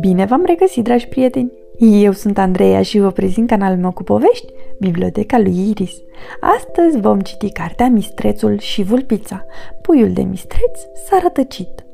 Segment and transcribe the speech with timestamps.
[0.00, 1.52] Bine v-am regăsit, dragi prieteni!
[1.78, 5.92] Eu sunt Andreea și vă prezint canalul meu cu povești, Biblioteca lui Iris.
[6.40, 9.46] Astăzi vom citi cartea Mistrețul și Vulpița.
[9.82, 11.84] Puiul de mistreț s-a rătăcit.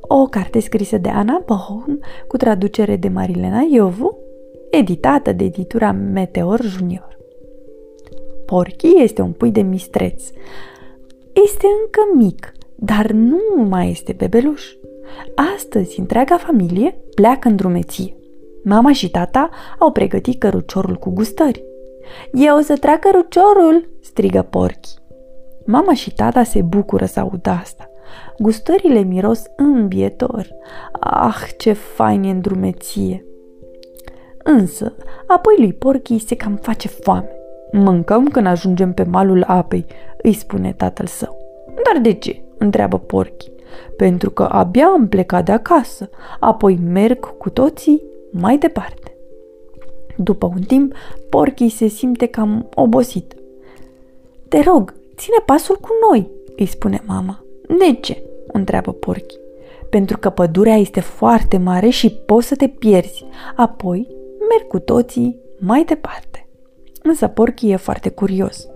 [0.00, 4.18] O carte scrisă de Ana Bohon cu traducere de Marilena Iovu,
[4.70, 7.18] editată de editura Meteor Junior.
[8.46, 10.24] Porchi este un pui de mistreț.
[11.32, 14.64] Este încă mic, dar nu mai este bebeluș.
[15.56, 18.14] Astăzi, întreaga familie pleacă în drumeție.
[18.64, 21.64] Mama și tata au pregătit căruciorul cu gustări.
[22.32, 24.98] Eu o să trag căruciorul!" strigă porchi.
[25.66, 27.90] Mama și tata se bucură să audă asta.
[28.38, 30.48] Gustările miros îmbietor.
[31.00, 33.24] Ah, ce fain e drumeție!
[34.44, 34.94] Însă,
[35.26, 37.30] apoi lui Porchi se cam face foame.
[37.72, 39.86] Mâncăm când ajungem pe malul apei,
[40.22, 41.38] îi spune tatăl său.
[41.84, 42.42] Dar de ce?
[42.60, 43.50] Întreabă Porchi
[43.96, 46.10] pentru că abia am plecat de acasă,
[46.40, 49.16] apoi merg cu toții mai departe.
[50.16, 50.94] După un timp,
[51.28, 53.34] porcii se simte cam obosit.
[54.48, 57.44] Te rog, ține pasul cu noi, îi spune mama.
[57.78, 58.22] De ce?
[58.52, 59.38] întreabă porcii.
[59.90, 63.24] Pentru că pădurea este foarte mare și poți să te pierzi.
[63.56, 64.08] Apoi
[64.48, 66.48] merg cu toții mai departe.
[67.02, 68.66] Însă porcii e foarte curios.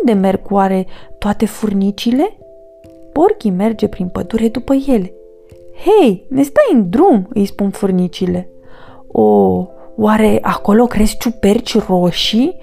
[0.00, 0.86] Unde merg oare
[1.18, 2.36] toate furnicile?
[3.14, 5.12] Porcii merge prin pădure după ele.
[5.84, 8.50] Hei, ne stai în drum, îi spun furnicile.
[9.06, 9.22] O,
[9.96, 12.56] oare acolo crezi ciuperci roșii?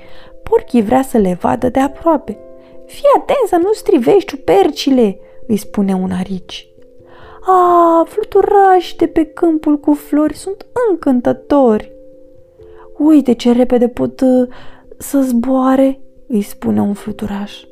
[0.44, 2.38] Porcii vrea să le vadă de aproape.
[2.86, 6.68] Fii atent să nu strivești ciupercile, îi spune un arici.
[7.42, 11.92] A, fluturași de pe câmpul cu flori sunt încântători.
[12.98, 14.48] Uite ce repede pot uh,
[14.98, 17.64] să zboare, îi spune un fluturaș.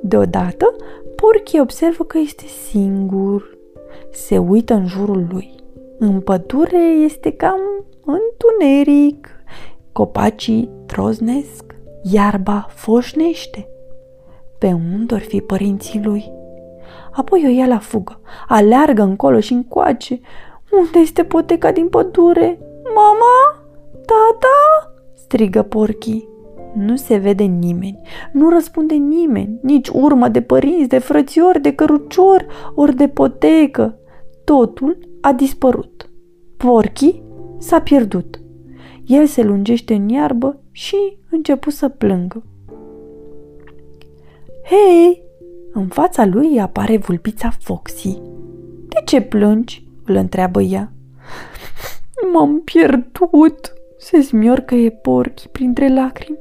[0.00, 0.74] Deodată,
[1.22, 3.58] Porchi observă că este singur.
[4.10, 5.54] Se uită în jurul lui.
[5.98, 7.60] În pădure este cam
[8.04, 9.28] întuneric.
[9.92, 11.64] Copacii troznesc,
[12.02, 13.68] iarba foșnește.
[14.58, 16.32] Pe unde or fi părinții lui?
[17.12, 20.20] Apoi o ia la fugă, aleargă încolo și încoace.
[20.70, 22.58] Unde este poteca din pădure?
[22.94, 23.64] Mama?
[23.92, 24.92] Tata?
[25.14, 26.31] strigă porchii.
[26.74, 28.00] Nu se vede nimeni,
[28.32, 33.98] nu răspunde nimeni, nici urmă de părinți, de frățiori, de cărucior, ori de potecă.
[34.44, 36.10] Totul a dispărut.
[36.56, 37.22] Porchi
[37.58, 38.40] s-a pierdut.
[39.06, 42.44] El se lungește în iarbă și începu să plângă.
[44.64, 45.22] Hei!
[45.72, 48.18] În fața lui apare vulpița Foxy.
[48.88, 49.86] De ce plângi?
[50.04, 50.92] îl întreabă ea.
[52.32, 56.38] M-am pierdut, se smiorcă e porchi printre lacrimi.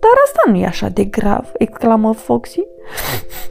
[0.00, 2.60] Dar asta nu e așa de grav, exclamă Foxy.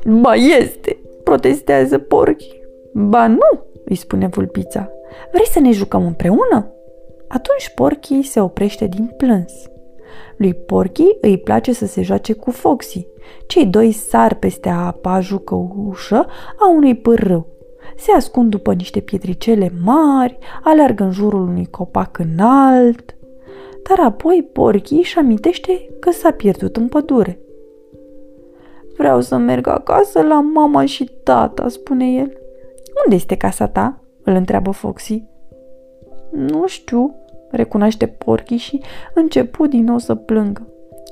[0.05, 2.61] Ba este, protestează porcii.
[2.93, 4.89] Ba nu, îi spune vulpița.
[5.31, 6.71] Vrei să ne jucăm împreună?
[7.27, 9.53] Atunci porcii se oprește din plâns.
[10.37, 13.07] Lui Porchi îi place să se joace cu Foxy.
[13.47, 16.25] Cei doi sar peste apa jucăușă
[16.59, 17.47] a unui pârâu.
[17.97, 23.16] Se ascund după niște pietricele mari, alergă în jurul unui copac înalt
[23.87, 27.39] dar apoi porchii își amintește că s-a pierdut în pădure.
[28.97, 32.37] Vreau să merg acasă la mama și tata, spune el.
[33.05, 34.01] Unde este casa ta?
[34.27, 35.23] îl întreabă Foxy.
[36.31, 37.15] Nu știu,
[37.49, 38.81] recunoaște porchii și
[39.13, 40.67] începu din nou să plângă.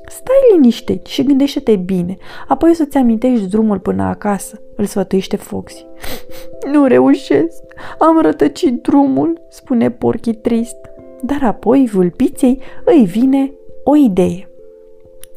[0.08, 2.16] Stai liniștit și gândește-te bine,
[2.48, 5.86] apoi o să-ți amintești drumul până acasă, îl sfătuiește Foxy.
[6.72, 7.62] Nu reușesc,
[7.98, 10.76] am rătăcit drumul, spune porchii trist.
[11.22, 13.52] Dar apoi vulpiței îi vine
[13.84, 14.50] o idee.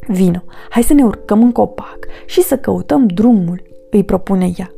[0.06, 4.70] Vino, hai să ne urcăm în copac și să căutăm drumul, îi propune ea.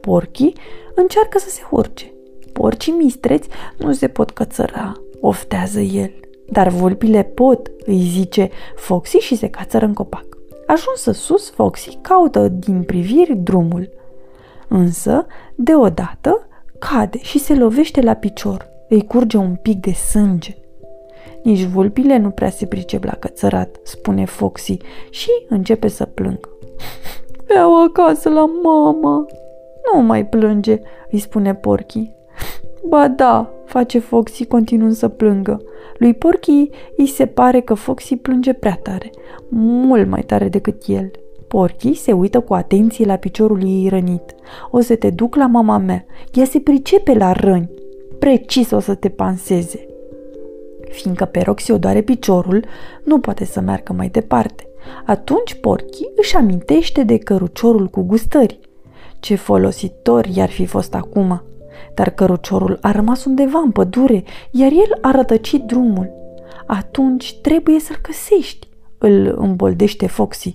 [0.00, 0.56] Porchii
[0.94, 2.12] încearcă să se urce.
[2.52, 3.48] Porcii mistreți
[3.78, 6.12] nu se pot cățăra, oftează el.
[6.46, 10.26] Dar vulpile pot, îi zice Foxy și se cațără în copac.
[10.66, 13.90] Ajunsă sus, Foxy caută din priviri drumul.
[14.68, 16.46] Însă, deodată,
[16.78, 20.56] cade și se lovește la picior îi curge un pic de sânge.
[21.42, 24.76] Nici vulpile nu prea se pricep la cățărat, spune Foxy
[25.10, 26.48] și începe să plângă.
[27.46, 29.26] Vreau acasă la mama.
[29.92, 30.80] Nu mai plânge,
[31.10, 32.10] îi spune Porky.
[32.88, 35.62] Ba da, face Foxy continuând să plângă.
[35.98, 39.10] Lui Porky îi se pare că Foxy plânge prea tare,
[39.48, 41.10] mult mai tare decât el.
[41.48, 44.34] Porky se uită cu atenție la piciorul ei rănit.
[44.70, 46.04] O să te duc la mama mea.
[46.32, 47.81] Ea se pricepe la răni
[48.22, 49.86] precis o să te panseze.
[50.90, 52.64] Fiindcă pe Roxy o doare piciorul,
[53.04, 54.66] nu poate să meargă mai departe.
[55.06, 58.60] Atunci Porchi își amintește de căruciorul cu gustări.
[59.20, 61.42] Ce folositor i-ar fi fost acum!
[61.94, 66.10] Dar căruciorul a rămas undeva în pădure, iar el a rătăcit drumul.
[66.66, 70.54] Atunci trebuie să-l găsești, îl îmboldește Foxy.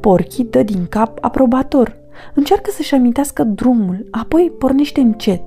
[0.00, 1.96] Porky dă din cap aprobator.
[2.34, 5.42] Încearcă să-și amintească drumul, apoi pornește încet.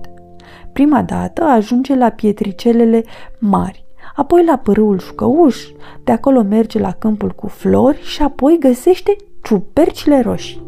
[0.73, 3.03] Prima dată ajunge la pietricelele
[3.39, 3.85] mari,
[4.15, 5.57] apoi la părâul șucăuș,
[6.03, 10.61] de acolo merge la câmpul cu flori și apoi găsește ciupercile roșii.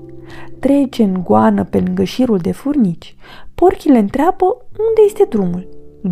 [0.60, 3.16] Trece în goană pe lângă șirul de furnici.
[3.56, 5.68] Porchii le întreabă unde este drumul.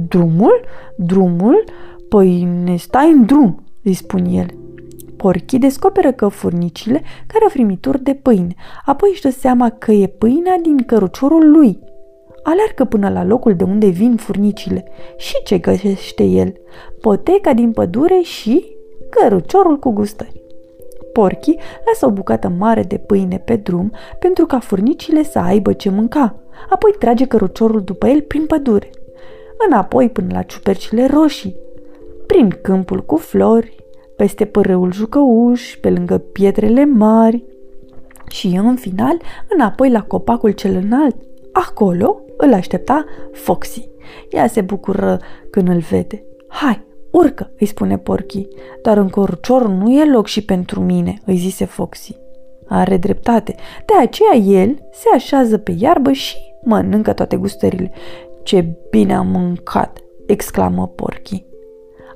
[0.07, 0.62] Drumul?
[0.98, 1.63] Drumul?
[2.10, 4.46] Păi ne stai în drum, îi spun el.
[5.18, 8.56] Porchii descoperă că furnicile care au frimituri de pâine,
[8.86, 11.80] apoi își dă seama că e pâinea din căruciorul lui.
[12.44, 14.86] Alergă până la locul de unde vin furnicile
[15.18, 16.54] și ce găsește el?
[17.01, 18.75] Poteca din pădure și
[19.10, 20.42] căruciorul cu gustări.
[21.13, 25.90] Porchii lasă o bucată mare de pâine pe drum pentru ca furnicile să aibă ce
[25.90, 26.36] mânca,
[26.69, 28.89] apoi trage căruciorul după el prin pădure.
[29.68, 31.56] Înapoi până la ciupercile roșii,
[32.28, 33.75] prin câmpul cu flori,
[34.16, 37.44] peste părâul jucăuș, pe lângă pietrele mari
[38.30, 41.16] și în final înapoi la copacul cel înalt.
[41.54, 43.90] Acolo îl aștepta Foxy.
[44.30, 45.20] Ea se bucură
[45.50, 46.24] când îl vede.
[46.48, 48.48] Hai, urcă, îi spune Porky,
[48.82, 52.18] dar în corucior nu e loc și pentru mine, îi zise Foxy.
[52.68, 53.56] Are dreptate,
[53.86, 57.92] de aceea el se așează pe iarbă și mănâncă toate gustările.
[58.44, 59.98] Ce bine am mâncat,
[60.28, 61.46] exclamă Porky.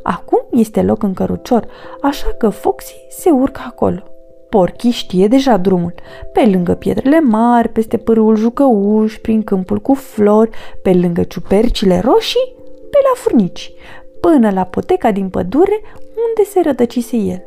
[0.03, 1.67] Acum este loc în cărucior,
[2.01, 4.03] așa că Foxy se urcă acolo.
[4.49, 5.93] Porky știe deja drumul,
[6.33, 10.49] pe lângă pietrele mari, peste pârâul jucăuș, prin câmpul cu flori,
[10.81, 12.55] pe lângă ciupercile roșii,
[12.91, 13.73] pe la furnici,
[14.19, 17.43] până la poteca din pădure unde se rătăcise el.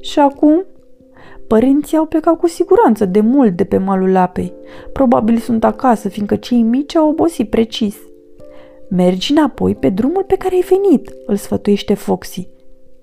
[0.00, 0.64] Și acum
[1.46, 4.52] Părinții au plecat cu siguranță de mult de pe malul apei.
[4.92, 7.96] Probabil sunt acasă, fiindcă cei mici au obosit precis.
[8.88, 12.48] Mergi înapoi pe drumul pe care ai venit, îl sfătuiește Foxy.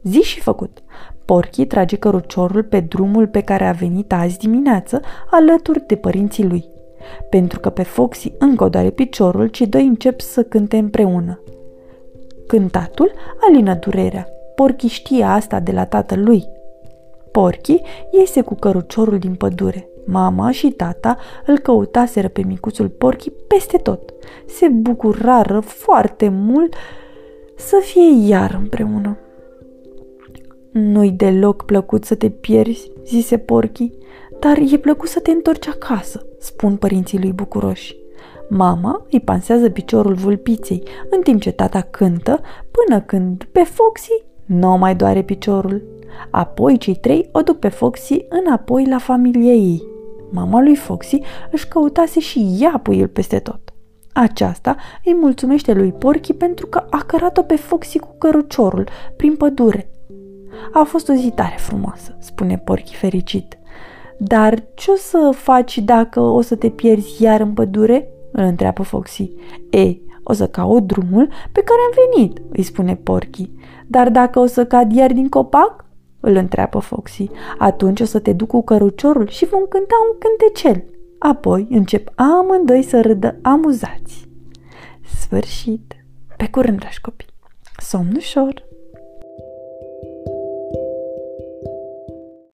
[0.04, 0.77] Zi și făcut.
[1.25, 6.66] Porky trage căruciorul pe drumul pe care a venit azi dimineață, alături de părinții lui.
[7.30, 11.40] Pentru că pe Foxy încă o doare piciorul, cei doi încep să cânte împreună.
[12.48, 13.12] Cântatul
[13.50, 14.28] alină durerea.
[14.56, 16.46] Porky știe asta de la tatăl lui.
[17.31, 17.81] Porky
[18.12, 19.88] iese cu căruciorul din pădure.
[20.06, 24.14] Mama și tata îl căutaseră pe micuțul Porky peste tot.
[24.48, 26.74] Se bucurară foarte mult
[27.56, 29.18] să fie iar împreună.
[30.74, 33.92] Nu-i deloc plăcut să te pierzi, zise Porky,
[34.40, 37.96] dar e plăcut să te întorci acasă, spun părinții lui bucuroși.
[38.50, 42.42] Mama îi pansează piciorul vulpiței, în timp ce tata cântă,
[42.72, 45.84] până când pe Foxy nu mai doare piciorul.
[46.31, 49.84] Apoi cei trei o duc pe Foxy înapoi la familia ei.
[50.31, 51.20] Mama lui Foxy
[51.52, 53.60] își căutase și ea puiul peste tot.
[54.14, 54.75] Aceasta
[55.06, 59.88] îi mulțumește lui Porky pentru că a cărat-o pe Foxy cu căruciorul prin pădure.
[60.72, 63.58] A fost o zi tare frumoasă, spune Porky fericit.
[64.18, 68.08] Dar ce o să faci dacă o să te pierzi iar în pădure?
[68.32, 69.32] îl întreabă Foxy.
[69.70, 73.50] Ei, o să caut drumul pe care am venit, îi spune Porky.
[73.88, 75.86] Dar dacă o să cad iar din copac?
[76.20, 77.30] îl întreabă Foxy.
[77.58, 80.84] Atunci o să te duc cu căruciorul și vom cânta un cântecel.
[81.20, 84.30] Apoi încep amândoi să râdă amuzați.
[85.20, 85.96] Sfârșit.
[86.38, 87.27] Pe curând, dragi copii.
[87.77, 88.72] Somn ușor.